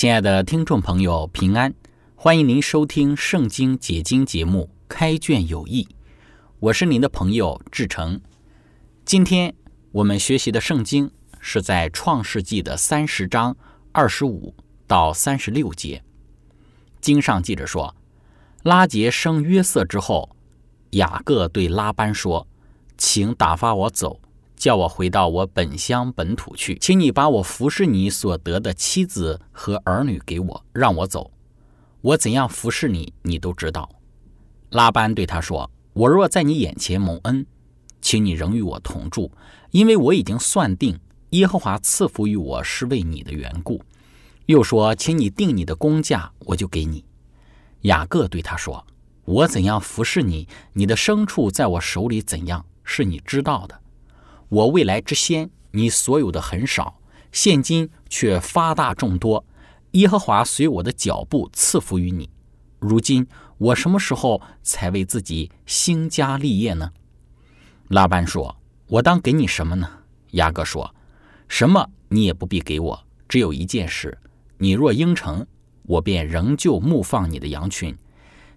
[0.00, 1.74] 亲爱的听众朋友，平安！
[2.14, 5.84] 欢迎您收听《圣经解经》节目《开卷有益》，
[6.58, 8.18] 我是您的朋友志成。
[9.04, 9.54] 今天
[9.92, 13.54] 我们学习的圣经是在《创世纪》的三十章
[13.92, 14.54] 二十五
[14.86, 16.02] 到三十六节。
[17.02, 17.94] 经上记着说，
[18.62, 20.34] 拉杰生约瑟之后，
[20.92, 22.48] 雅各对拉班说
[22.96, 24.18] ：“请打发我走。”
[24.60, 31.30] 叫我回到我本乡本土去，请你把我服侍你所得的妻子和儿女给我，让我走。
[32.02, 33.88] 我怎样服侍你，你都知道。
[34.68, 37.46] 拉班对他说：“我若在你眼前蒙恩，
[38.02, 39.32] 请你仍与我同住，
[39.70, 43.80] 因为我已经算定耶和华赐福于我是为你的缘故。”
[44.44, 47.02] 又说：“请你定你的工价，我就给你。”
[47.88, 48.86] 雅各对他说
[49.24, 53.80] ：“我怎样服侍你，你的牲畜在我手里怎样，是你知道的。”
[54.50, 56.98] 我未来之先，你所有的很少，
[57.30, 59.44] 现今却发大众多。
[59.92, 62.28] 耶和华随我的脚步赐福于你。
[62.80, 63.24] 如今
[63.58, 66.90] 我什么时候才为自己兴家立业呢？
[67.88, 68.56] 拉班说
[68.88, 69.88] ：“我当给你什么呢？”
[70.32, 70.92] 雅各说
[71.46, 74.18] ：“什么你也不必给我，只有一件事：
[74.58, 75.46] 你若应承，
[75.84, 77.96] 我便仍旧牧放你的羊群。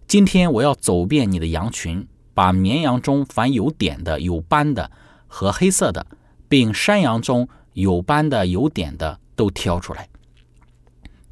[0.07, 4.90] 今天我要走遍你的羊群，把绵羊中凡有点的、有斑的。”
[5.33, 6.05] 和黑色的，
[6.47, 10.07] 并山羊中有斑的、有点的都挑出来。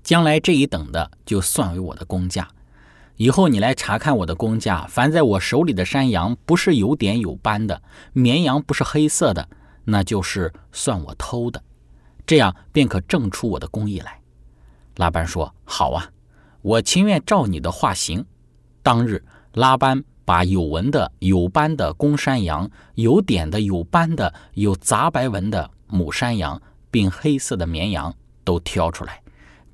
[0.01, 2.47] 将来这一等的就算为我的工价。
[3.17, 7.79] 以后你来查看我的工价，凡在我手里的山羊不是有点有斑的，
[8.11, 9.47] 绵羊不是黑色的，
[9.83, 11.61] 那就是算我偷的。
[12.25, 14.19] 这样便可证出我的工艺来。
[14.95, 16.09] 拉班说：“好啊，
[16.63, 18.25] 我情愿照你的话行。”
[18.81, 19.23] 当日，
[19.53, 20.03] 拉班。
[20.31, 28.15] 把有纹的、有斑的公山羊，有点的、有斑的、有杂白纹的母山羊，并黑色的绵羊
[28.45, 29.21] 都挑出来，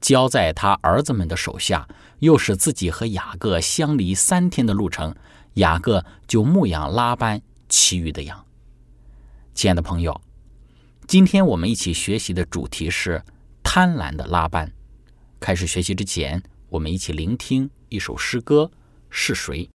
[0.02, 5.16] 交在他儿子们的手下，又使自己和雅各相离三天的路程，
[5.54, 8.44] 雅各就牧养拉班其余的羊。
[9.54, 10.20] 亲爱的朋友，
[11.06, 13.24] 今天我们一起学习的主题是
[13.62, 14.72] 贪婪的拉班。
[15.40, 18.72] 开始学习之前，我们一起聆听一首诗歌，
[19.12, 19.70] 是谁？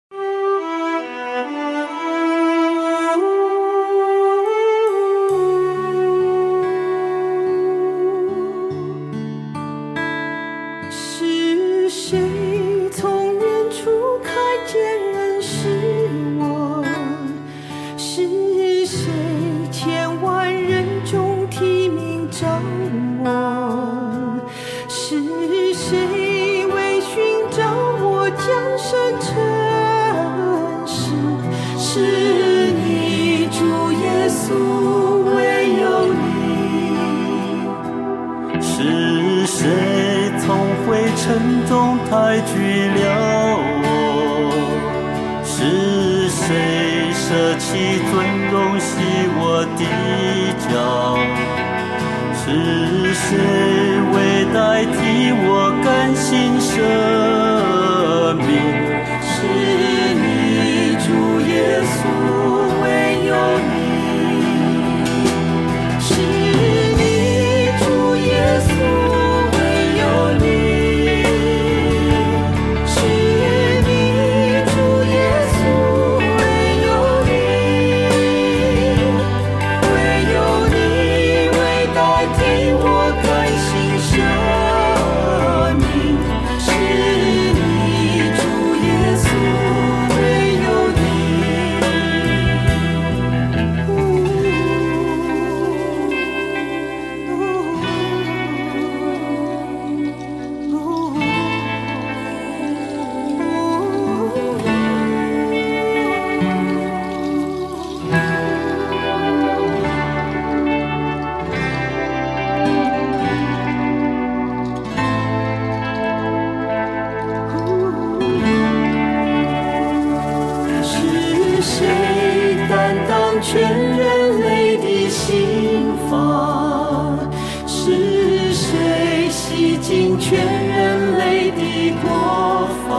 [121.62, 127.20] 是谁担当全人类的刑罚？
[127.68, 132.66] 是谁洗净全人类的波？
[132.88, 132.90] 凡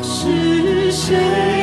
[0.00, 1.57] 是谁？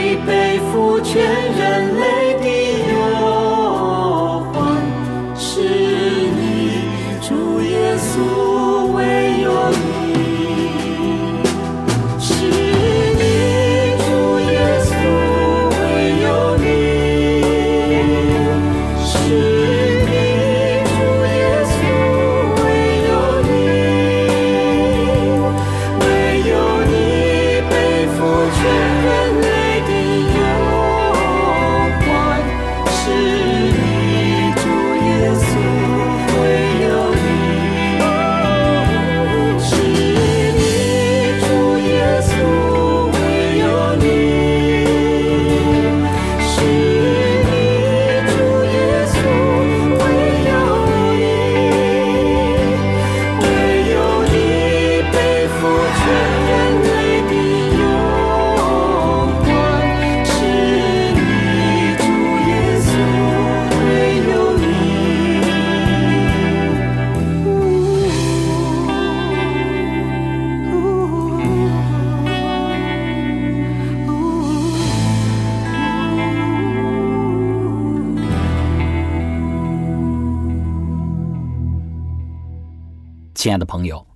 [83.46, 84.08] 亲爱的朋友，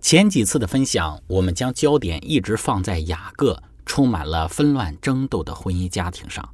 [0.00, 6.48] 前几次的分享，我们将焦点一直放在雅各充满了纷乱争斗的婚姻家庭上，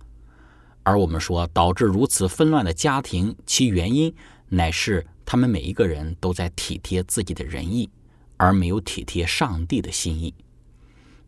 [0.82, 4.12] 而我们说导致如此纷乱的家庭，其原因
[4.48, 7.88] 乃是他们每一个人都在体贴自己的仁义，
[8.36, 10.34] 而没有体贴上帝的心意。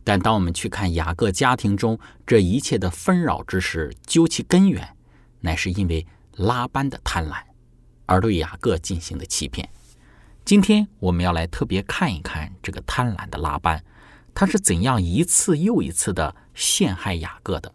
[0.03, 1.97] 但当我们去看雅各家庭中
[2.27, 4.97] 这一切的纷扰之时，究其根源，
[5.43, 6.05] 乃是因为
[6.39, 7.37] 拉班的贪婪，
[8.07, 9.71] 而对雅各进行的欺骗。
[10.45, 13.83] 今天我们要来特别看一看这个贪婪的拉班，
[14.35, 17.73] 他是怎样一次又一次的陷害雅各的。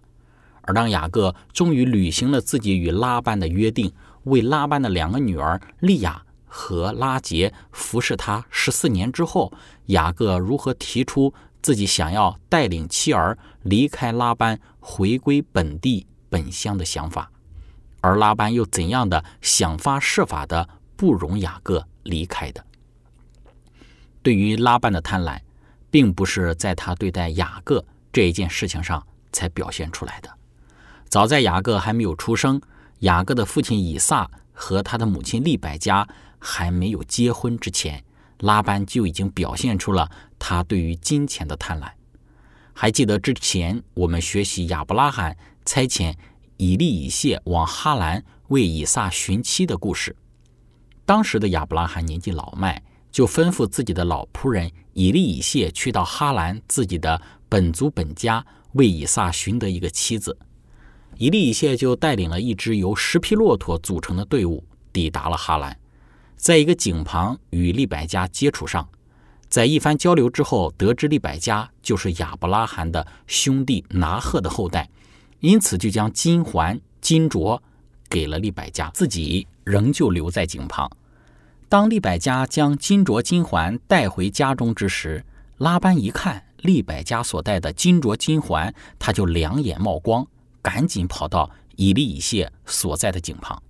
[0.63, 3.93] 而当雅各终于履行了自己与拉班的约定，
[4.25, 9.53] 为拉班的两个女儿利亚和拉杰服侍他十四年之后，
[9.85, 17.31] 雅各如何提出自己想要带领妻儿离开拉班，回归本地本乡的想法，
[18.01, 20.67] 而拉班又怎样的想方设法的
[20.97, 21.87] 不容雅各。
[22.07, 22.65] 离开的。
[24.23, 25.39] 对于拉班的贪婪，
[25.91, 30.29] 并不是在他对待雅各这一件事情上才表现出来的。
[31.07, 32.61] 早在雅各还没有出生，
[32.99, 36.07] 雅各的父亲以撒和他的母亲利百加
[36.39, 38.03] 还没有结婚之前，
[38.39, 41.89] 拉班就已经表现出了他对于金钱的贪婪。
[42.73, 46.13] 还记得之前我们学习亚伯拉罕差遣
[46.57, 50.15] 以利以谢往哈兰为以撒寻妻的故事。
[51.07, 52.83] 当时的亚伯拉罕年纪老迈，
[53.13, 60.37] 就吩咐自己的老仆人以利以谢去到哈兰自己的本族本家，为以撒寻得一个妻子。
[61.15, 64.61] 以利以谢就带领了一支由十匹骆驼组成的队伍，
[64.91, 65.79] 抵达了哈兰，
[66.35, 68.85] 在一个井旁与利百加接触上，
[69.47, 74.89] 在一番交流之后，得知利百加就是亚伯拉罕的兄弟拿鹤的后代，
[75.39, 77.57] 因此就将金环、金镯
[78.09, 79.47] 给了利百加，自己。
[79.67, 80.89] 仍旧留在井旁。
[81.67, 85.25] 当利百加将金镯金环带回家中之时，
[85.57, 90.25] 拉班一看利百加所带的金镯金环，他就两眼冒光，
[90.61, 93.61] 赶紧跑到以利以谢所在的井旁。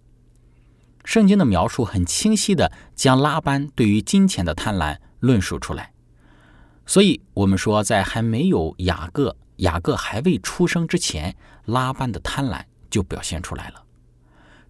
[1.03, 5.91] 圣经的描述很清晰的将拉班对于金钱的贪婪论述出来，
[6.85, 11.35] 所以我们说，在还没有雅各、雅各还未出生之前，
[11.65, 12.61] 拉班的贪婪
[12.91, 13.83] 就表现出来了。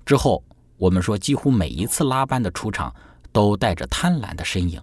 [0.05, 0.41] 之后。
[0.77, 2.93] 我们说，几乎每一次拉班的出场
[3.31, 4.81] 都带着贪婪的身影。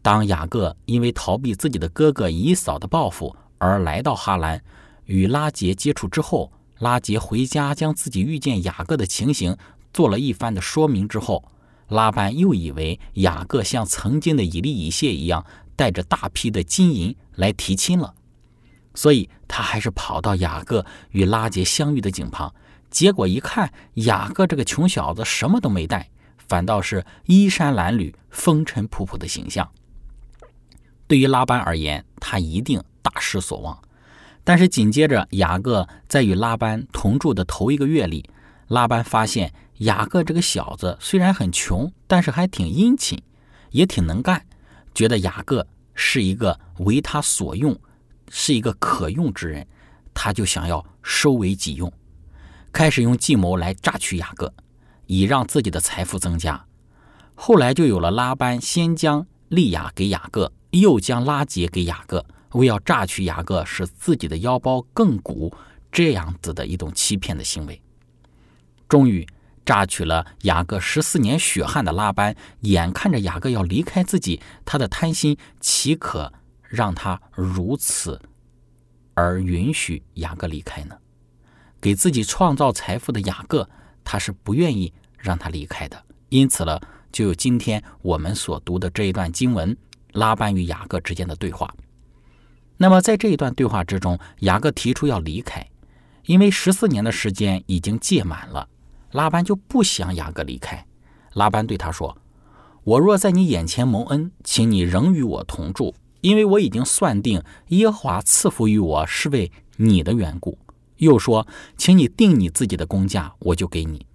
[0.00, 4.60] 当雅各因为逃避自己的哥哥以扫的报复而来到哈兰
[5.04, 9.56] 与拉杰接触之后，拉杰回家将自己遇见雅各的情形
[9.92, 11.44] 做了一番的说明之后，
[11.88, 15.44] 拉班又以为雅各像曾经的以利以谢一样
[15.76, 18.14] 带着大批的金银来提亲了，
[18.94, 22.52] 所以他还是跑到雅各与拉杰相遇的井旁。
[22.92, 29.68] 结果一看，雅各这个穷小子什么都没带，反倒是衣衫褴褛、风尘仆仆的形象。
[31.08, 33.76] 对于拉班而言，他一定大失所望。
[34.44, 38.28] 但是紧接着，雅各在与拉班同住的头一个月里，
[38.68, 43.20] 拉班发现雅各这个小子虽然很穷，但是还挺殷勤，
[43.70, 44.44] 也挺能干，
[44.94, 47.78] 觉得雅各是一个为他所用，
[48.28, 49.66] 是一个可用之人，
[50.12, 51.90] 他就想要收为己用。
[52.72, 54.52] 开始用计谋来榨取雅各，
[55.06, 56.64] 以让自己的财富增加。
[57.34, 65.54] 后来就有了拉班先将利亚给雅各，又将拉杰给雅各，为要榨取雅各，使自己的腰包更鼓，
[65.90, 67.80] 这样子的一种欺骗的行为。
[68.88, 69.26] 终于
[69.64, 78.20] 榨取了雅各十四年血汗的拉班，眼看着雅各要离开自己，他的贪心岂可让他如此
[79.14, 80.96] 而允许雅各离开呢？
[81.82, 83.68] 给自己创造财富的雅各，
[84.04, 86.00] 他是不愿意让他离开的。
[86.28, 89.76] 因此呢，就有今天我们所读的这一段经文，
[90.12, 91.74] 拉班与雅各之间的对话。
[92.76, 95.66] 那么在这一段对话之中，雅各提出要离开，
[96.26, 98.68] 因为十四年的时间已经届满了，
[99.10, 100.86] 拉班就不想雅各离开。
[101.32, 102.16] 拉班对他说
[102.84, 110.56] ：“我若在你眼前蒙恩，请你仍与我同住，因为我已经算定耶和华赐福于我是为你的缘故。”
[111.06, 114.06] 又说：“请你定你自己的工价，我就给你。”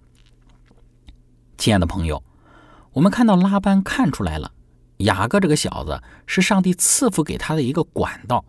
[1.58, 2.22] 亲爱的朋友，
[2.92, 4.52] 我们看到拉班看出来了，
[4.98, 8.44] 雅各这个小子是上帝赐福给他的一个管道。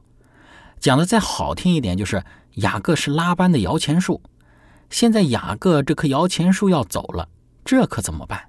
[0.80, 2.24] 讲的再好听一点，就是
[2.56, 4.22] 雅各是拉班的摇钱树。
[4.90, 7.28] 现在雅各这棵摇钱树要走了，
[7.66, 8.48] 这可怎么办？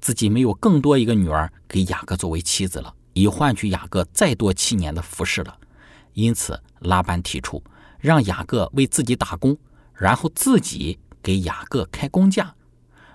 [0.00, 5.58] 自己没有更多一个女儿给雅各作为妻子了，以换取雅各再多七年的服侍了。
[6.14, 7.62] 因此，拉班提出。
[8.00, 9.56] 让雅各为自己打工，
[9.94, 12.54] 然后自己给雅各开工价，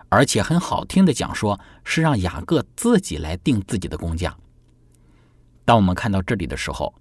[0.10, 4.38] 而且很好听的讲说，是让雅各自己来定自己的工价。
[5.66, 6.94] 当我们看到这里的时候，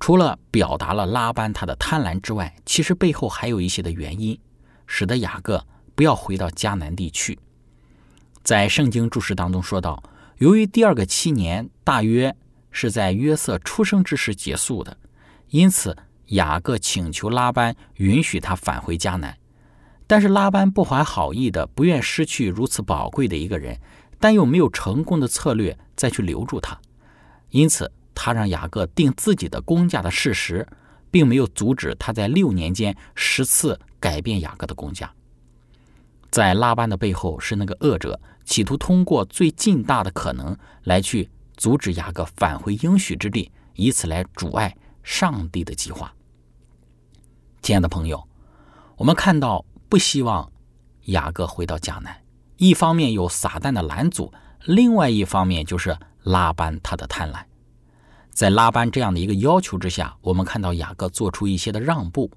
[0.00, 4.38] 除了表达了拉班他的贪婪之外，其实背后还有一些的原因，
[4.86, 5.64] 使得雅各
[5.94, 7.38] 不要回到迦南地去。
[8.42, 10.02] 在圣经注释当中说到，
[10.38, 12.34] 由于第二个七年大约
[12.70, 14.96] 是在约瑟出生之时结束的，
[15.48, 15.96] 因此
[16.28, 19.36] 雅各请求拉班允许他返回迦南。
[20.06, 23.78] 但是拉班不怀好意的，不愿失去如此宝贵的一个人，
[24.18, 26.78] 但又没有成功的策略再去留住他，
[27.50, 27.90] 因此。
[28.20, 30.66] 他让雅各定自己的工价的事实，
[31.08, 35.08] 并没有阻止他在六年间十次改变雅各的工价。
[36.28, 46.12] 在拉班的背后是那个恶者，企图通过最近大的可能来去阻止雅各返回应许之地，以此来阻碍上帝的计划。
[47.60, 48.26] 亲爱的朋友，
[48.96, 50.50] 我们看到不希望
[51.06, 52.22] 雅各回到迦南，
[52.56, 54.32] 一方面有撒旦的拦阻，
[54.64, 57.42] 另外一方面就是拉班他的贪婪。
[58.30, 62.30] 在拉班这样的一个要求之下，我们看到雅各做出一些的让步，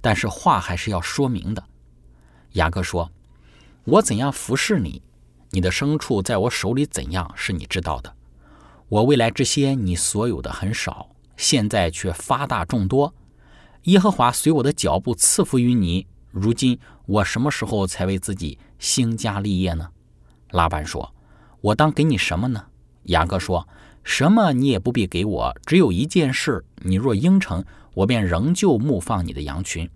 [0.00, 1.64] 但是话还是要说明的。
[2.52, 3.10] 雅各说
[3.84, 5.02] ：“我怎样服侍你，
[5.50, 8.14] 你的牲畜在我手里怎样是你知道的。
[8.88, 13.12] 我未来这些你所有的很少，现在却发大众多。
[13.84, 16.06] 耶和华随我的脚步赐福于你。
[16.30, 19.90] 如今我什么时候才为自己兴家立业呢？”
[20.50, 21.14] 拉班说
[21.60, 22.66] ：“我当给你什么呢？”
[23.04, 23.66] 雅各说。
[24.04, 29.88] 什么你也不必给我，只有一件事，你若应承，我便仍旧牧放你的羊群。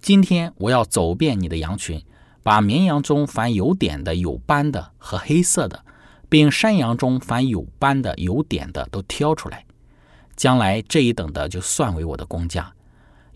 [0.00, 2.02] 今天我要走遍你的羊群，
[2.42, 5.84] 把绵羊中凡有点的、有斑的和黑色的，
[6.28, 9.64] 并山羊中凡有斑的、有点的都挑出来。
[10.34, 12.72] 将来这一等的就算为我的工价。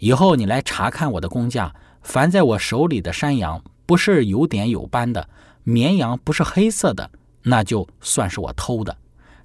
[0.02, 5.28] 以后你来查看我的工价，凡在我手里的山羊不是有点有斑的，
[5.62, 7.08] 绵羊不是黑色的，
[7.42, 8.96] 那就算是我偷的。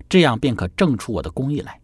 [0.09, 1.79] 这样便可证出我的工艺来。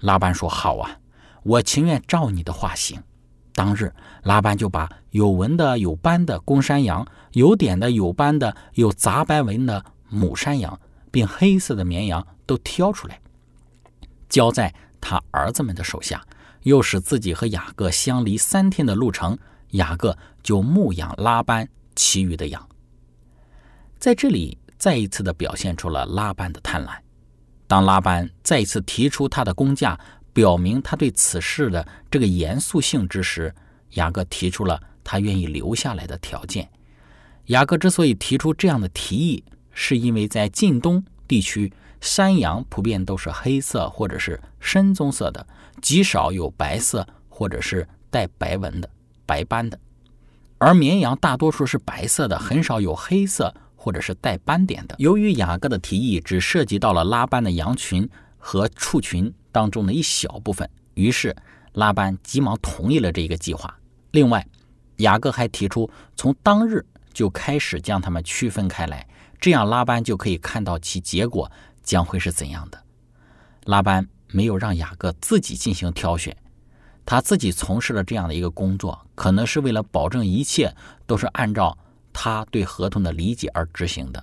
[0.00, 0.98] 拉班说：“好啊，
[1.44, 3.00] 我情愿照你的话行。”
[3.54, 10.80] 当日，拉班就把有纹的、有斑的公山羊，有点的、有斑的、有杂斑纹的母山羊，
[11.12, 13.20] 并黑色的绵羊都挑出来，
[14.28, 16.20] 交在他儿子们的手下，
[16.64, 19.38] 又使自己和雅各相离三天的路程，
[19.70, 22.68] 雅各就牧养拉班其余的羊。
[23.98, 26.94] 在这里，再一次的表现出了拉班的贪婪。
[27.66, 29.98] 当拉班再一次提出他的工价，
[30.32, 33.54] 表明他对此事的这个严肃性之时，
[33.92, 36.68] 雅各提出了他愿意留下来的条件。
[37.46, 45.46] 雅各之所以提出这样的提议，是因为在近东地区，山羊普遍都是黑色或者是深棕色的，
[45.84, 48.88] 极少有白色或者是带白纹的
[49.26, 49.78] 白斑的，
[50.56, 53.54] 而绵羊大多数是白色的，很少有黑色。
[53.76, 54.94] 或者是带斑点的。
[54.96, 61.36] 由于雅各的提议只涉及到了拉班的羊群和畜群当中的一小部分，于是
[61.74, 63.78] 拉班急忙同意了这个计划。
[64.12, 64.42] 另外，
[64.96, 69.06] 雅各还提出从当日就开始将它们区分开来，
[69.38, 72.82] 这样拉班就可以看到其结果将会是怎样的。
[73.66, 76.36] 拉班没有让雅各自己进行挑选，
[77.06, 80.74] 他自己从事了这样的一个工作，可能是为了保证一切
[81.06, 81.76] 都是按照。
[82.16, 84.22] 他对合同的理解而执行的，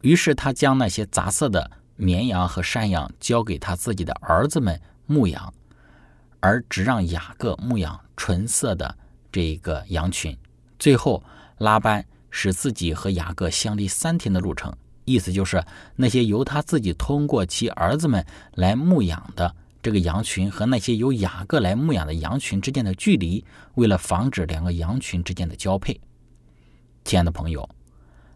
[0.00, 5.52] 于是他将那些杂色的绵羊和山羊交给他自己的儿子们牧养，
[6.40, 8.96] 而只让雅各牧养纯色的
[9.30, 10.34] 这一个羊群。
[10.78, 11.22] 最后，
[11.58, 14.74] 拉班使自己和雅各相离三天的路程，
[15.06, 15.64] 意思就是
[15.96, 18.22] 那些由他自己通过其儿子们
[18.56, 23.44] 来牧养的这个羊群和那些由雅各来牧养的羊群之间的距离，
[23.76, 25.98] 为了防止两个羊群之间的交配。
[27.04, 27.68] 亲爱的朋友，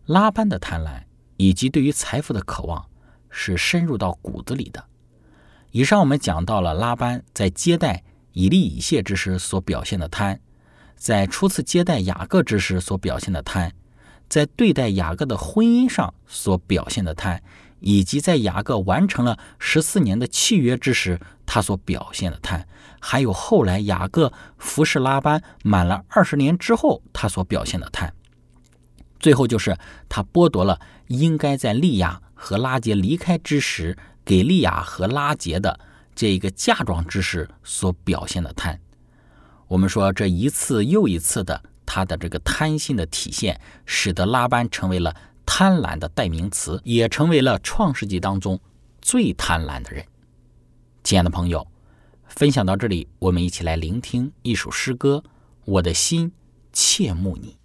[0.06, 1.02] 拉班的贪婪
[1.36, 2.86] 以及对于财富的渴望
[3.28, 4.84] 是深入到骨子里的。
[5.72, 10.38] 以上我们讲到了拉班在接待以利以谢之时所表现的贪，
[10.94, 13.72] 在初次接待雅各之时所表现的贪，
[14.30, 17.42] 在对待雅各的婚姻上所表现的贪，
[17.80, 22.66] 以及在雅各完成了十四年的契约之时他所表现的贪，
[23.00, 28.14] 还有后来雅各服侍拉班满了二十年之后他所表现的贪。
[29.18, 29.76] 最后就是
[30.08, 35.78] 他剥夺了应该在利亚和拉杰离开之时给利亚和拉杰的
[36.14, 38.80] 这一个嫁妆之时所表现的贪。
[39.66, 45.12] 我们说这一次又一次的他的这个贪心的体现，使得拉班成为了
[45.44, 48.56] 贪婪的代名词，也成为了创世纪当中
[49.02, 50.06] 最贪婪的人。
[51.02, 51.66] 亲爱的朋友，
[52.28, 55.24] 分享到这里，我们一起来聆听一首诗歌：
[55.64, 56.30] 我的心
[56.72, 57.56] 切慕你。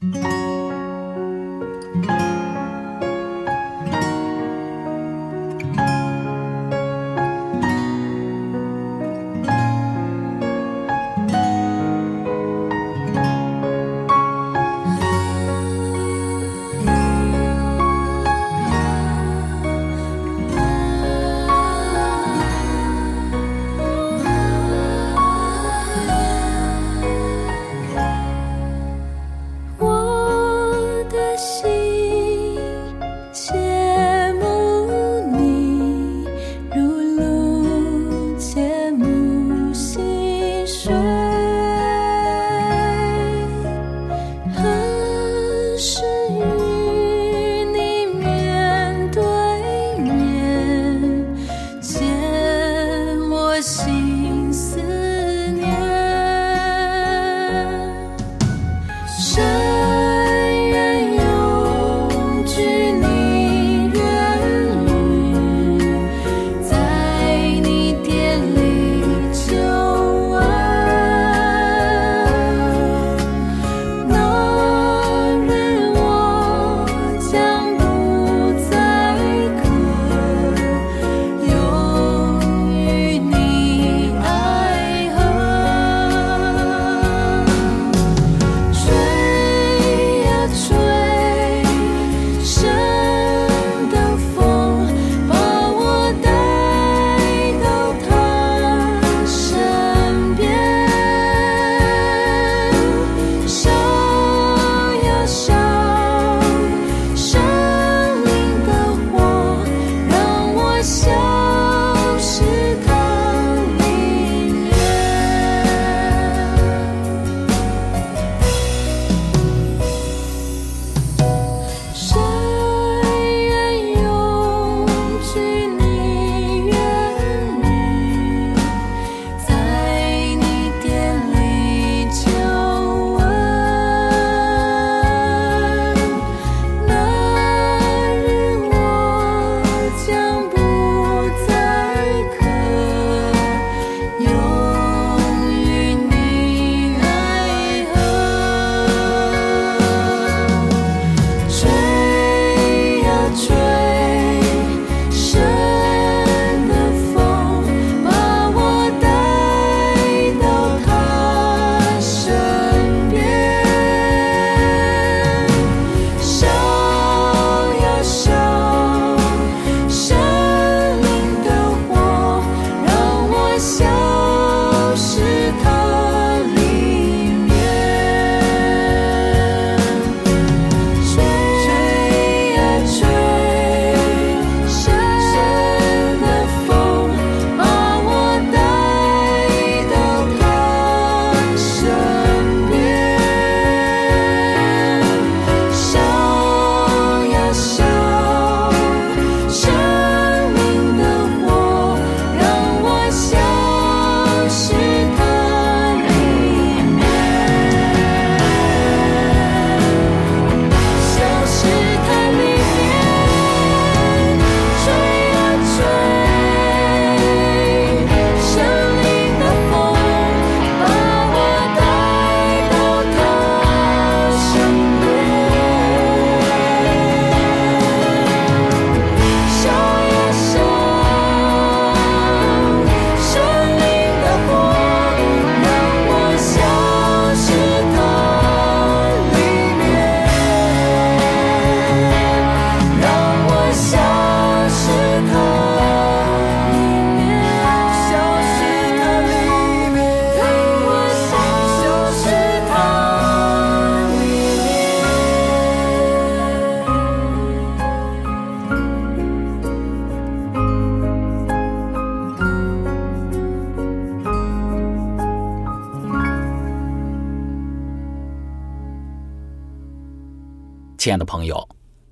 [271.18, 271.68] 的朋友，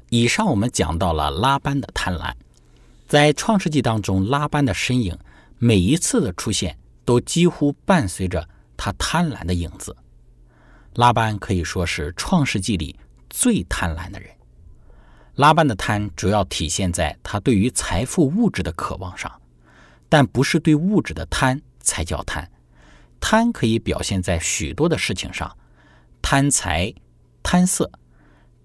[0.10, 2.34] 以上我们讲到了拉班的贪婪，
[3.08, 5.18] 在创世纪当中，拉班的身影
[5.58, 9.96] 每一次的出现，都几乎伴随着他贪婪的影子。
[10.96, 12.96] 拉班可以说是创世纪里
[13.30, 14.30] 最贪婪的人。
[15.36, 19.32] 拉班的贪主要体现在他对于财富物质的渴望上，
[20.08, 22.48] 但不是对物质的贪才叫贪。
[23.20, 25.58] 贪可以表现在许多的事情上，
[26.22, 26.94] 贪财、
[27.42, 27.90] 贪色。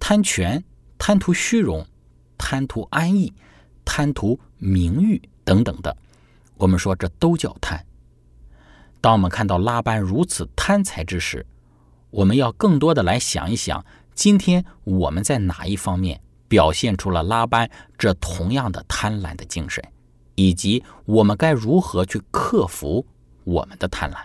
[0.01, 0.63] 贪权、
[0.97, 1.87] 贪图虚荣、
[2.37, 3.33] 贪图安逸、
[3.85, 5.97] 贪图名誉等等的，
[6.57, 7.85] 我们说这都叫贪。
[9.01, 11.45] 当我们看到拉班如此贪财之时，
[12.11, 13.85] 我们要更多的来想一想，
[14.15, 19.85] 今天我们在哪一方面表现出了拉班这同样的贪婪的精神，
[20.35, 23.07] 以及我们该如何去克服
[23.45, 24.17] 我们的贪婪。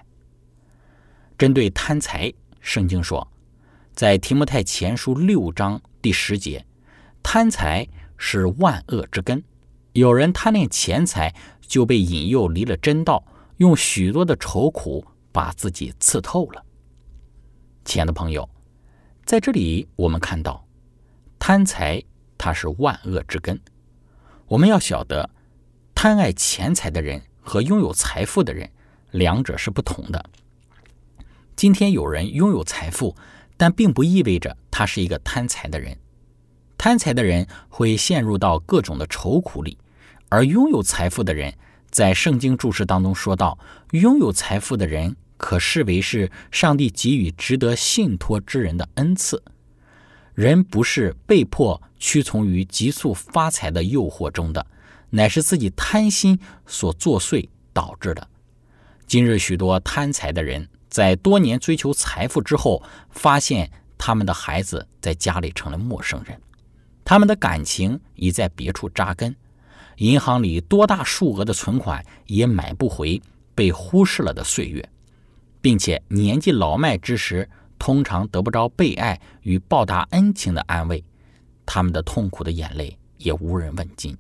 [1.38, 2.32] 针对贪财，
[2.62, 3.28] 圣经说。
[3.94, 6.66] 在提摩太前书六章第十节，
[7.22, 9.44] 贪财是万恶之根。
[9.92, 13.24] 有人贪恋钱财，就被引诱离了真道，
[13.58, 16.66] 用许多的愁苦把自己刺透了。
[17.86, 18.50] 亲爱的朋友，
[19.26, 20.66] 在这里我们看到，
[21.38, 22.02] 贪财
[22.36, 23.62] 它是万恶之根。
[24.48, 25.30] 我们要晓得，
[25.94, 28.68] 贪爱钱财的人和拥有财富的人，
[29.12, 30.26] 两者是不同的。
[31.56, 33.16] 今天有人拥有财富，
[33.58, 35.98] 但并不意味着他是一个贪财的人。
[36.78, 39.78] 贪财的人会陷入到各种的愁苦里。
[40.30, 41.54] 而拥有财富的人，
[41.92, 43.58] 在圣经注释当中说到，
[43.92, 49.44] 拥有财富的人可视为是上帝给予值得信托之人的恩赐。
[50.34, 54.66] 人不是被迫屈从于急速发财的诱惑中的，
[55.12, 58.28] 乃是自己贪心所作祟导致的。
[59.06, 66.40] 今日许多贪财的人，在多年追求财富之后，发现他们的孩子在家里成了陌生人，
[67.04, 69.36] 他们的感情已在别处扎根。
[69.98, 73.20] 银行里多大数额的存款也买不回
[73.56, 74.88] 被忽视了的岁月，
[75.62, 81.04] 并且年纪老迈之时，通常得不着被爱与报答恩情的安慰，
[81.66, 84.16] 他们的痛苦的眼泪也无人问津。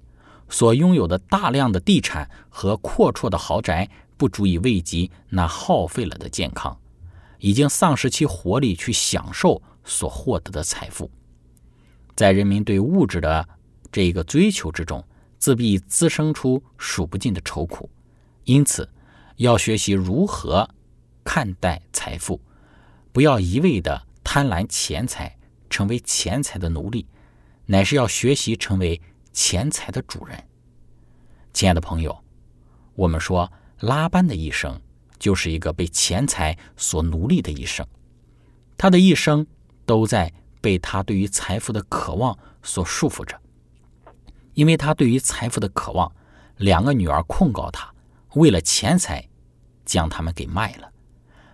[0.49, 6.77] 所拥有的大量的地产和阔绰的豪宅，不足以慰藉那耗费了的健康，
[7.39, 11.09] 已经丧失其活力去享受所获得的财富。
[12.15, 13.47] 在人民对物质的
[13.91, 15.03] 这个追求之中。
[15.39, 17.89] 自必滋生出数不尽的愁苦，
[18.45, 18.89] 因此
[19.35, 20.69] 要学习如何
[21.25, 22.39] 看待财富，
[23.11, 25.37] 不要一味的贪婪钱财，
[25.69, 27.05] 成为钱财的奴隶，
[27.65, 29.01] 乃是要学习成为
[29.33, 30.41] 钱财的主人。
[31.51, 32.17] 亲爱的朋友，
[32.95, 33.51] 我们说
[33.83, 34.79] 拉班的一生
[35.19, 37.85] 就是一个被钱财所奴隶的一生，
[38.77, 39.45] 他的一生
[39.85, 43.37] 都在被他对于财富的渴望所束缚着。
[44.53, 46.09] 因为他对于财富的渴望，
[46.57, 47.93] 两个女儿控告他，
[48.35, 49.27] 为了钱财，
[49.83, 50.89] 将他们给卖了。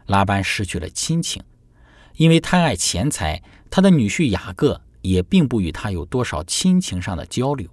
[0.05, 1.41] 拉班失去了亲情，
[2.15, 7.67] 因为贪爱钱财，他的女婿雅各也并不与他有多少亲情上的交流。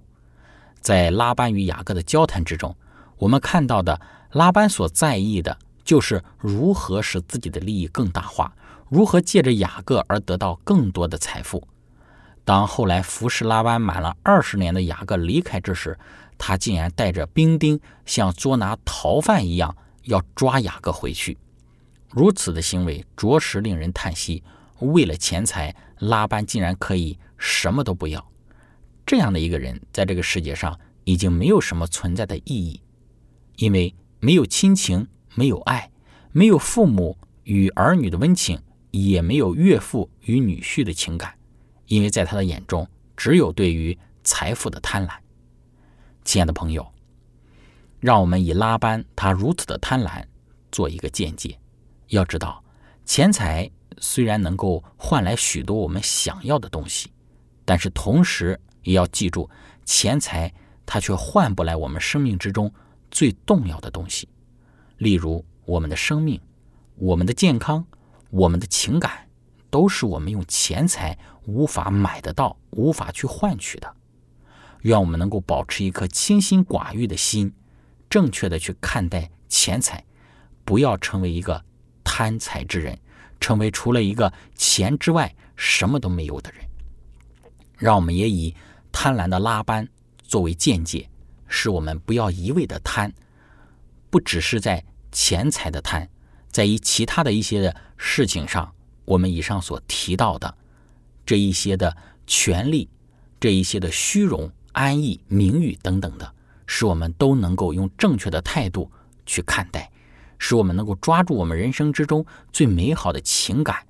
[0.81, 2.75] 在拉班与雅各的交谈之中，
[3.17, 3.99] 我们看到的
[4.31, 8.53] 拉班所在意的就是如何使自己的利益更大化，
[8.89, 11.67] 如何借着雅各而得到更多的财富。
[12.43, 15.97] 当后来服侍拉班满了二十年的雅各离开之时，
[16.37, 21.37] 他竟然带着兵丁像捉拿逃犯一样要抓雅各回去。
[22.09, 24.43] 如此的行为着实令人叹息。
[24.79, 28.23] 为了钱财，拉班竟然可以什么都不要。
[29.07, 32.79] 这样的一个人，在这个世界上已经没有什么存在的意义，
[33.55, 35.91] 因为没有亲情，没有爱，
[36.31, 41.35] 没有父母与儿女的温情，也没有岳父与女婿的情感。
[41.85, 45.11] 因为在他的眼中，只有对于财富的贪婪。
[46.25, 46.85] 亲爱的朋友，
[47.99, 50.25] 让我们以拉班他如此的贪婪
[50.71, 51.57] 做一个见解。
[52.07, 52.63] 要知道，
[53.05, 57.11] 钱财虽然能够换来许多我们想要的东西，
[57.63, 59.49] 但是同时也要记住，
[59.85, 60.53] 钱财
[60.85, 62.73] 它却换不来我们生命之中
[63.11, 64.27] 最重要的东西，
[64.97, 66.39] 例如我们的生命、
[66.95, 67.85] 我们的健康、
[68.29, 69.27] 我们的情感。
[69.69, 73.95] 都是我们用钱财无法买得到、无法去换取的。
[74.83, 77.53] 愿我们能够保持一颗清心寡欲的心，
[78.09, 80.05] 正确的去看待钱财，
[80.63, 81.65] 不要成为一个
[82.01, 82.97] 贪财之人，
[83.41, 86.65] 成为除了一个钱之外什么都没有的人。
[87.77, 88.55] 让我们也以
[88.93, 89.87] 贪婪的拉班
[90.23, 91.09] 作为见解，
[91.47, 93.11] 使我们不要一味的贪，
[94.09, 96.07] 不只是在钱财的贪，
[96.49, 98.73] 在于其他的一些的事情上。
[99.05, 100.57] 我们以上所提到的
[101.25, 102.89] 这一些的权利，
[103.39, 106.33] 这一些的虚荣、安逸、名誉等等的，
[106.65, 108.91] 使我们都能够用正确的态度
[109.25, 109.89] 去看待，
[110.37, 113.87] 使我们能够抓住我们人生之中最美好的情感，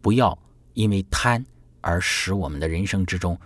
[0.00, 0.38] 不要
[0.74, 1.44] 因为贪
[1.80, 3.36] 而使我们的人生之中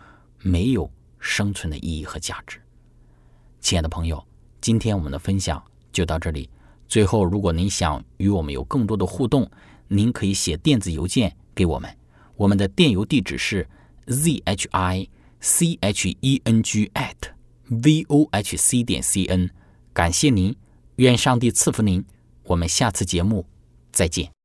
[0.42, 2.60] 没有生存的意义和价值。
[3.66, 4.24] 亲爱的朋友，
[4.61, 6.48] 今天我们的分享就到这里。
[6.87, 9.50] 最后，如果您想与我们有更多的互动，
[9.88, 11.90] 您可以写电子邮件给我们，
[12.37, 13.68] 我们的电邮地址是
[14.07, 15.09] z h i
[15.40, 17.16] c h e n g at
[17.64, 19.50] v o h c 点 c n。
[19.92, 20.55] 感谢您，
[20.98, 22.05] 愿上帝赐福您。
[22.44, 23.44] 我们下次节目
[23.90, 24.36] 再见。